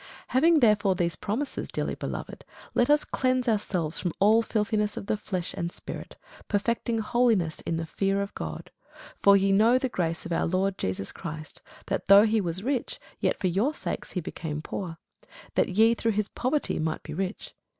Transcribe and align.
Having 0.29 0.61
therefore 0.61 0.95
these 0.95 1.15
promises, 1.15 1.69
dearly 1.69 1.93
beloved, 1.93 2.43
let 2.73 2.89
us 2.89 3.05
cleanse 3.05 3.47
ourselves 3.47 3.99
from 3.99 4.13
all 4.19 4.41
filthiness 4.41 4.97
of 4.97 5.05
the 5.05 5.15
flesh 5.15 5.53
and 5.53 5.71
spirit, 5.71 6.15
perfecting 6.47 6.97
holiness 6.97 7.59
in 7.67 7.75
the 7.75 7.85
fear 7.85 8.19
of 8.19 8.33
God. 8.33 8.71
For 9.21 9.37
ye 9.37 9.51
know 9.51 9.77
the 9.77 9.89
grace 9.89 10.25
of 10.25 10.31
our 10.31 10.47
Lord 10.47 10.79
Jesus 10.79 11.11
Christ, 11.11 11.61
that, 11.85 12.07
though 12.07 12.23
he 12.25 12.41
was 12.41 12.63
rich, 12.63 12.99
yet 13.19 13.37
for 13.39 13.45
your 13.45 13.75
sakes 13.75 14.13
he 14.13 14.21
became 14.21 14.63
poor, 14.63 14.97
that 15.53 15.69
ye 15.69 15.93
through 15.93 16.13
his 16.13 16.29
poverty 16.29 16.79
might 16.79 17.03
be 17.03 17.13
rich. 17.13 17.53